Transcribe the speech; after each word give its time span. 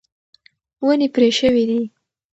ونې 0.85 1.07
پرې 1.13 1.29
شوې 1.39 1.63
دي. 1.69 1.81